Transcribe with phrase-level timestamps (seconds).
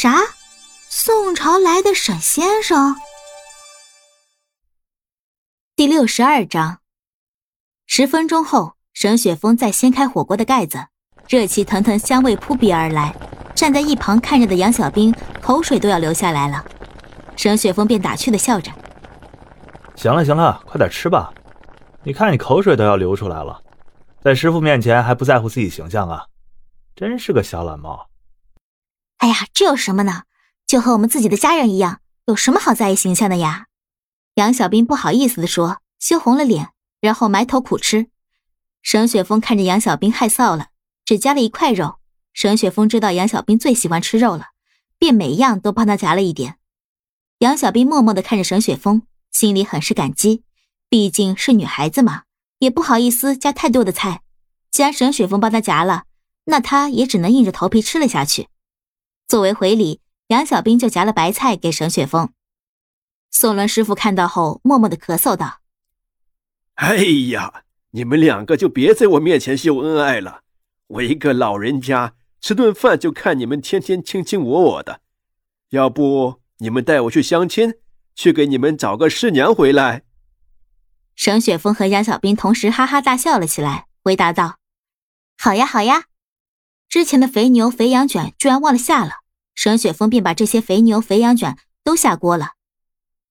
[0.00, 0.14] 啥？
[0.88, 2.94] 宋朝来的沈先生？
[5.74, 6.78] 第六十二章。
[7.84, 10.86] 十分钟后，沈雪峰再掀开火锅的盖子，
[11.28, 13.12] 热气腾腾，香味扑鼻而来。
[13.56, 16.64] 站在一旁看着的杨小兵口水都要流下来了。
[17.36, 18.70] 沈雪峰便打趣的笑着
[19.98, 21.34] ：“行了行了，快点吃吧。
[22.04, 23.60] 你看你口水都要流出来了，
[24.22, 26.26] 在师傅面前还不在乎自己形象啊，
[26.94, 28.06] 真是个小懒猫。”
[29.18, 30.22] 哎呀，这有什么呢？
[30.66, 33.66] 就和我们自己的家人一样，有什么好在意形象的呀？
[34.34, 38.08] 杨小兵不好意思的说，羞红了脸，然后埋头苦吃。
[38.82, 40.68] 沈雪峰看着杨小兵害臊了，
[41.04, 41.98] 只夹了一块肉。
[42.32, 44.46] 沈雪峰知道杨小兵最喜欢吃肉了，
[44.98, 46.56] 便每样都帮他夹了一点。
[47.38, 50.44] 杨小兵默默的看着沈雪峰，心里很是感激，
[50.88, 52.22] 毕竟是女孩子嘛，
[52.60, 54.22] 也不好意思夹太多的菜。
[54.70, 56.04] 既然沈雪峰帮他夹了，
[56.44, 58.48] 那他也只能硬着头皮吃了下去。
[59.28, 62.32] 作为回礼，杨小兵就夹了白菜给沈雪峰。
[63.30, 65.60] 宋伦师傅看到后，默默的咳嗽道
[66.76, 66.96] ：“哎
[67.30, 70.40] 呀，你们两个就别在我面前秀恩爱了。
[70.86, 75.02] 我一个老人家吃顿饭就看你们天天卿卿我我的，
[75.68, 77.74] 要不……”你们带我去相亲，
[78.16, 80.02] 去给你们找个师娘回来。
[81.14, 84.56] 沈雪峰和杨小兵同时哈哈大笑了起来，回答道
[85.38, 86.06] ：“好呀，好呀。”
[86.88, 89.20] 之前的肥牛、肥羊卷居然忘了下了，
[89.58, 92.52] 沈雪峰便把这些肥牛、肥羊卷都下锅了。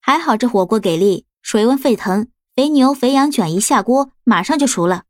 [0.00, 5.04] 还好这火锅给力，水温沸腾，肥牛、肥羊卷一下锅，马上就熟了。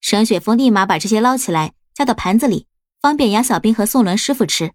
[0.00, 2.66] 沈雪峰立马把这些捞起来，加到盘子里，
[3.02, 4.72] 方便杨小兵和宋伦师傅吃。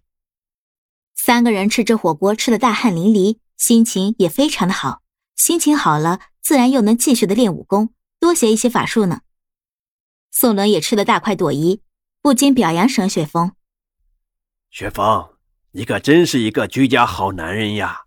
[1.16, 5.02] 三个人吃着火锅，吃的大汗淋漓，心情也非常的好。
[5.34, 9.22] 心情好了，自然又能继续的练武功，多学一些法术呢。
[10.30, 11.80] 宋伦也吃了大快朵颐，
[12.20, 13.50] 不禁表扬沈雪峰
[14.70, 15.31] ：“雪峰，
[15.74, 18.02] 你可真是一个居家好男人呀！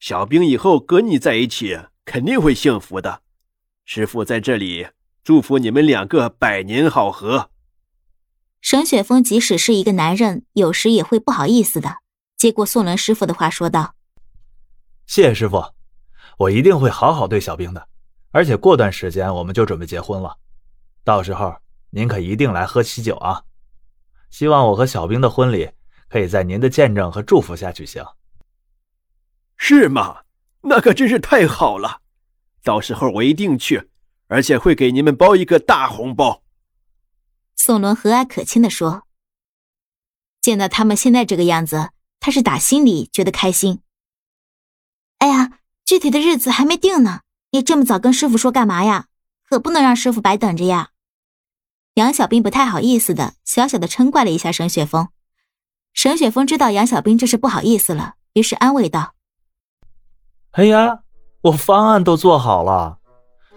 [0.00, 3.20] 小兵以后跟你在一起肯定会幸福的。
[3.84, 4.88] 师傅在这里
[5.22, 7.50] 祝福你们两个百年好合。”
[8.62, 11.98] 沈雪峰即使是一个男人，有时也会不好意思的。
[12.38, 13.94] 接过宋伦师傅的话，说道
[15.06, 15.62] ：“谢谢师傅，
[16.38, 17.86] 我一定会好好对小兵的。
[18.30, 20.38] 而且过段时间我们就准备结婚了，
[21.04, 21.54] 到时候
[21.90, 23.42] 您可一定来喝喜酒啊！
[24.30, 25.70] 希望我和小兵的婚礼
[26.14, 28.04] 可以在您的见证和祝福下举行。”
[29.58, 30.22] 是吗？
[30.60, 32.02] 那可真是太好了！
[32.62, 33.90] 到时候我一定去，
[34.28, 36.44] 而且会给你们包一个大红包。”
[37.56, 39.02] 宋伦和蔼可亲的说。
[40.40, 41.90] 见到他们现在这个样子。
[42.20, 43.82] 他是打心里觉得开心。
[45.18, 47.20] 哎呀，具体的日子还没定呢，
[47.50, 49.08] 你这么早跟师傅说干嘛呀？
[49.46, 50.92] 可不能让师傅白等着呀！
[51.96, 55.10] 杨小兵不太好意思的，小小的嗔怪了一下沈雪峰。
[55.94, 59.14] 沈雪峰知道杨小兵这是不好意思了，于是安慰道
[60.52, 61.00] ：“哎呀，
[61.40, 62.98] 我方案都做好了，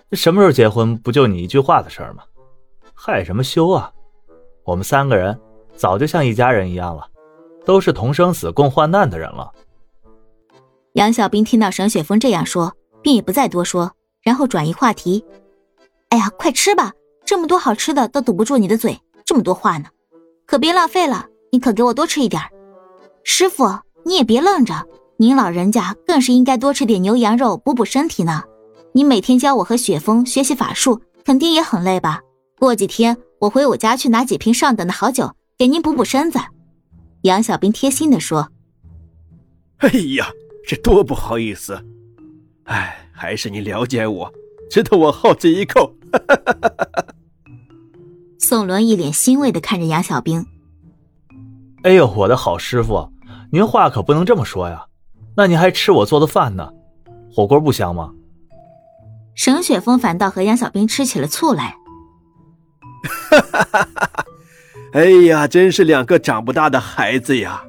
[0.09, 2.23] 这什么时候结婚不就你一句话的事儿吗？
[2.93, 3.91] 害什么羞啊？
[4.63, 5.37] 我们三个人
[5.75, 7.07] 早就像一家人一样了。”
[7.65, 9.51] 都是同生死、共患难的人了。
[10.93, 15.25] 杨小兵听到沈雪峰这样说，便也不再多说，然后转移话题
[16.07, 16.93] ：“哎呀，快吃吧，
[17.25, 19.89] 这么多好吃的都堵不住你的嘴，这么多话呢，
[20.45, 21.27] 可别浪费了。
[21.51, 22.41] 你可给我多吃一点。
[23.23, 24.85] 师傅，你也别愣着，
[25.17, 28.43] 您老人家更是应该多吃点牛羊肉，补补身体呢。
[28.93, 32.21] 你每天教我和雪峰学习法术，肯定也很累吧？
[32.57, 36.39] 过几天我回我家去拿几瓶上等的好酒，给您补补身子。”
[37.21, 38.49] 杨小兵贴心的说
[39.77, 40.31] ：“哎呀，
[40.65, 41.85] 这多不好意思！
[42.63, 44.33] 哎，还是你了解我，
[44.69, 45.93] 知道我好这一口。”
[48.39, 50.45] 宋伦一脸欣慰的看着杨小兵
[51.83, 53.11] ：“哎呦，我的好师傅，
[53.51, 54.85] 您话可不能这么说呀！
[55.35, 56.69] 那您还吃我做的饭呢？
[57.31, 58.11] 火锅不香吗？”
[59.35, 61.75] 沈雪峰反倒和杨小兵吃起了醋来。
[63.29, 64.25] 哈哈哈哈哈！
[64.93, 67.63] 哎呀，真是两个长不大的孩子呀！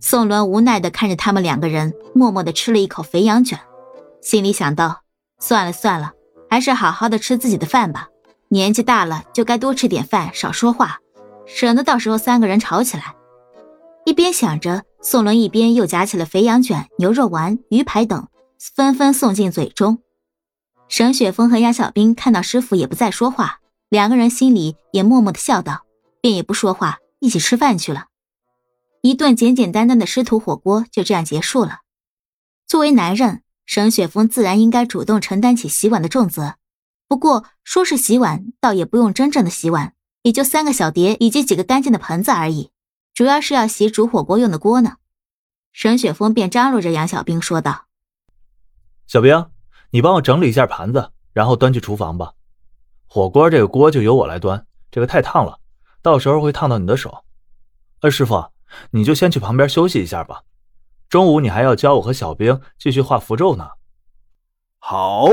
[0.00, 3.60] 宋伦无奈的看着他们两个人，默默的吃了一口肥羊卷，
[4.22, 5.02] 心里想到：
[5.38, 6.12] 算了算了，
[6.48, 8.08] 还是好好的吃自己的饭吧。
[8.48, 10.98] 年纪大了，就该多吃点饭，少说话，
[11.54, 13.14] 省得到时候三个人吵起来。
[14.06, 19.98] 一边想着，宋伦一边又夹起了肥羊卷、牛肉丸、鱼排等，纷纷送进嘴中。
[20.88, 23.60] 沈雪峰和杨小兵看到师傅也不再说话。
[23.88, 25.82] 两个人心里也默默的笑道，
[26.20, 28.06] 便也不说话，一起吃饭去了。
[29.02, 31.80] 一顿简简单单的师徒火锅就这样结束了。
[32.66, 36.54] 作为男人，沈雪峰自然应该主动承担起洗碗的重责。
[37.08, 42.70] 不过说是洗碗，倒也不用真正的洗碗，也就三个小碟以及几个干净的盆子而已。
[43.14, 44.96] 主要是要洗煮火锅用的锅呢。
[45.72, 47.86] 沈雪峰便张罗着杨小兵说道
[49.06, 49.50] ：“小兵，
[49.90, 52.34] 你帮我整理一下盘子，然后端去厨房吧。
[53.06, 55.60] 火锅这个锅就由我来端，这个太烫了，
[56.02, 57.24] 到时候会烫到你的手。
[58.00, 58.50] 呃，师傅，
[58.92, 60.42] 你就先去旁边休息一下吧。
[61.08, 63.70] 中午你还要教我和小兵继续画符咒呢。”
[64.78, 65.26] 好。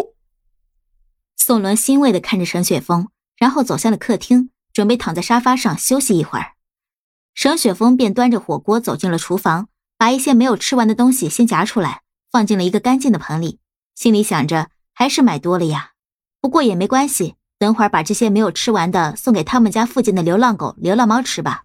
[1.35, 3.07] 宋伦欣慰的看着沈雪峰，
[3.37, 6.51] 然后走向了客厅，准备躺在沙发上休息一会儿。
[7.33, 9.69] 沈雪峰便端着火锅走进了厨房。
[9.97, 13.57] 把一些没有吃完的东西先夹出来，放进了一个干净的盆里，
[13.95, 15.93] 心里想着还是买多了呀。
[16.39, 21.63] 不过也没关系，等会儿把这些没有吃完的送给他们家附近的流浪狗、流浪猫吃吧。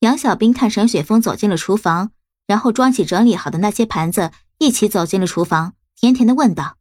[0.00, 2.10] 杨小兵看沈雪峰走进了厨房，
[2.46, 6.76] 然后装起整理好的那些盘子，一起走进了厨房，甜甜的问道：“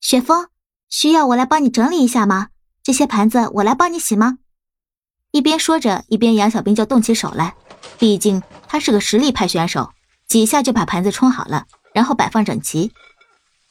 [0.00, 0.46] 雪峰，
[0.88, 2.50] 需要我来帮你整理一下吗？
[2.86, 4.38] 这些盘子我来帮你洗吗？”
[5.34, 7.56] 一边说着，一边杨小兵就动起手来。
[7.98, 9.90] 毕竟他是个实力派选手，
[10.28, 12.92] 几下就把盘子冲好了，然后摆放整齐。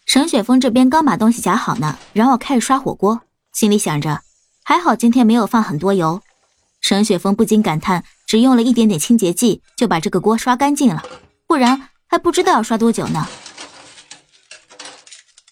[0.05, 3.21] 沈雪峰这边刚把东西夹好呢，然后开始刷火锅，
[3.53, 4.21] 心里想着
[4.65, 6.21] 还好今天没有放很多油。
[6.81, 11.01] 沈雪峰不禁感叹，只用了一点点清洁剂就把这个锅刷干净了，
[11.47, 13.25] 不然还不知道要刷多久呢。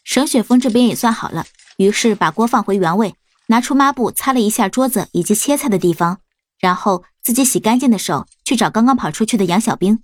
[0.04, 1.46] 沈雪峰这边也算好了，
[1.78, 3.16] 于是把锅放回原位，
[3.48, 6.20] 拿出抹布擦了一下桌子以及切菜的地方，
[6.60, 8.28] 然后自己洗干净的手。
[8.46, 10.04] 去找刚刚跑出去的杨小兵。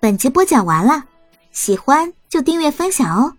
[0.00, 1.04] 本集播讲完了，
[1.52, 3.36] 喜欢就订阅分享哦。